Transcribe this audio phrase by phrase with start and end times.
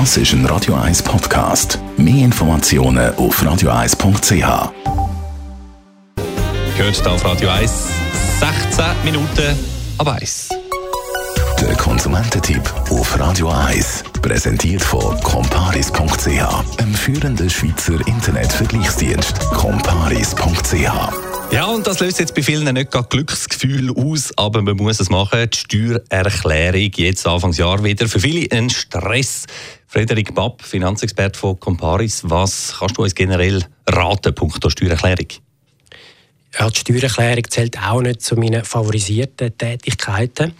[0.00, 1.78] Das ist ein Radio 1 Podcast.
[1.96, 4.72] Mehr Informationen auf radio1.ch.
[6.76, 7.90] Gehört auf Radio 1,
[8.40, 9.56] 16 Minuten
[9.98, 10.48] ab 1.
[11.60, 12.60] Der Konsumententipp
[12.90, 14.02] auf Radio 1.
[14.20, 19.38] Präsentiert von comparis.ch, einem führenden Schweizer Internetvergleichsdienst.
[19.50, 24.98] comparis.ch Ja, und das löst jetzt bei vielen nicht gerade Glücksgefühl aus, aber man muss
[24.98, 25.48] es machen.
[25.48, 28.08] Die Steuererklärung jetzt Anfangsjahr wieder.
[28.08, 29.46] Für viele ein Stress.
[29.94, 35.28] Frederik Bapp, Finanzexperte von Comparis, was kannst du uns generell raten, punkto Steuererklärung?
[36.58, 40.52] Ja, die Steuererklärung zählt auch nicht zu meinen favorisierten Tätigkeiten.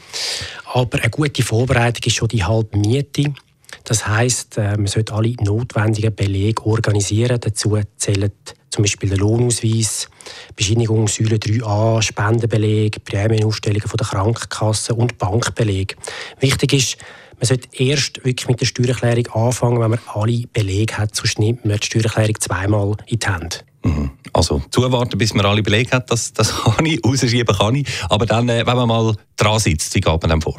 [0.73, 3.34] Aber eine gute Vorbereitung ist schon die halbe Miete.
[3.82, 7.40] Das heisst, äh, man sollte alle notwendigen Belege organisieren.
[7.40, 8.30] Dazu zählen
[8.70, 10.09] zum Beispiel der Lohnausweis,
[10.54, 15.96] Bescheinigung Säule 3a, Spendenbeleg, Prämienaufstellungen von der Krankenkasse und Bankbeleg.
[16.38, 16.98] Wichtig ist,
[17.38, 21.65] man sollte erst wirklich mit der Steuererklärung anfangen, wenn man alle Belege hat, sonst nimmt
[21.65, 23.57] man die Steuererklärung zweimal in die Hände.
[23.85, 24.10] Mhm.
[24.32, 27.87] Also zuwarten, bis man alle Belege hat, das, das kann ich, rausschieben kann ich.
[28.09, 30.57] Aber dann, äh, wenn man mal dran sitzt, wie geht man dann vor?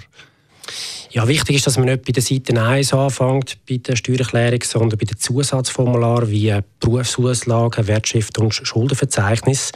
[1.11, 4.99] Ja, wichtig ist, dass man nicht bei der Seite 1 anfängt, bei der Steuererklärung, sondern
[4.99, 9.71] bei den Zusatzformularen wie Berufsauslagen, Wertschrift und Schuldenverzeichnis.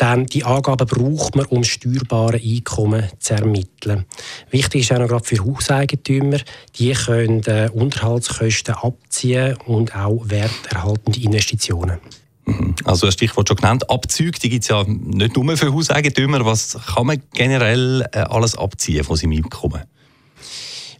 [0.00, 4.04] Denn die Angaben braucht man, um steuerbare Einkommen zu ermitteln.
[4.52, 6.38] Wichtig ist auch noch gerade für Hauseigentümer,
[6.76, 11.98] die können äh, Unterhaltskosten abziehen und auch werterhaltende Investitionen.
[12.44, 12.74] Mhm.
[12.84, 16.44] Also ein Stichwort schon genannt, Abzüge, die gibt es ja nicht nur für Hauseigentümer.
[16.44, 19.84] Was kann man generell äh, alles abziehen von seinem Einkommen?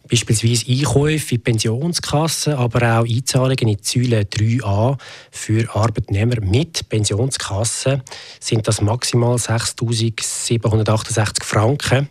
[0.09, 4.97] Beispielsweise Einkäufe in die Pensionskasse, aber auch Einzahlungen in Säule 3a
[5.31, 8.01] für Arbeitnehmer mit Pensionskasse
[8.41, 12.09] sind das maximal 6'768 Franken.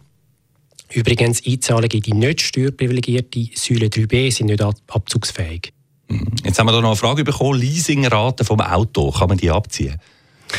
[0.94, 5.74] Übrigens, Einzahlungen in die nicht steuerprivilegierte Säule 3b sind nicht abzugsfähig.
[6.08, 6.32] Mhm.
[6.44, 7.60] Jetzt haben wir da noch eine Frage bekommen.
[7.60, 10.00] Leasingrate vom Auto, kann man die abziehen?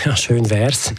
[0.07, 0.95] Ja, schön wär's.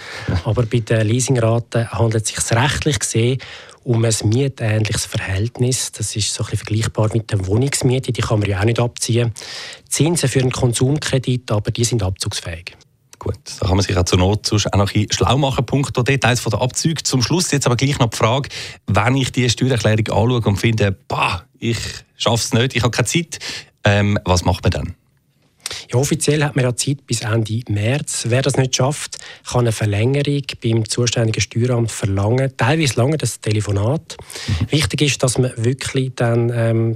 [0.45, 3.39] Aber bei den Leasingraten handelt es sich rechtlich gesehen
[3.83, 5.92] um ein mietähnliches Verhältnis.
[5.92, 8.11] Das ist so ein bisschen vergleichbar mit der Wohnungsmiete.
[8.11, 9.33] Die kann man ja auch nicht abziehen.
[9.89, 12.77] Zinsen für einen Konsumkredit, aber die sind abzugsfähig.
[13.23, 15.66] Gut, da kann man sich auch zur Not auch noch ein schlau machen.
[15.66, 17.04] Punkt Details von der Abzüge.
[17.04, 18.50] Zum Schluss jetzt aber gleich noch die Frage,
[18.88, 21.78] wenn ich die Steuererklärung anschaue und finde, bah, ich
[22.17, 23.39] schaffe es nicht, ich habe keine Zeit,
[23.86, 24.95] ähm, was macht man dann?
[25.89, 28.26] Ja, offiziell hat man ja Zeit bis Ende März.
[28.28, 29.20] Wer das nicht schafft,
[29.50, 32.52] kann eine Verlängerung beim zuständigen Steueramt verlangen.
[32.58, 34.17] Teilweise lange das Telefonat.
[34.48, 34.72] Mhm.
[34.72, 36.95] Wichtig ist, dass man wirklich dann ähm,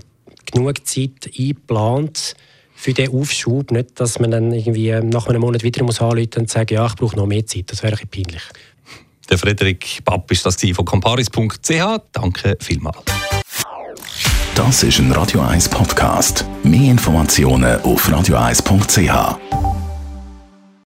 [0.51, 2.35] genug Zeit einplant
[2.77, 3.71] für den Aufschub.
[3.71, 6.95] Nicht, dass man dann irgendwie nach einem Monat wieder muss anrufen und sagen, ja, ich
[6.95, 7.65] brauche noch mehr Zeit.
[7.71, 8.43] Das wäre ein bisschen peinlich.
[9.29, 12.01] Der Frederik Papp ist das von comparis.ch.
[12.13, 13.03] Danke vielmals.
[14.55, 16.45] Das ist ein Radio 1 Podcast.
[16.63, 19.56] Mehr Informationen auf radio1.ch.